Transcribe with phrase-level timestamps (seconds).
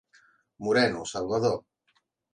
[0.67, 1.57] Moreno, Salvador.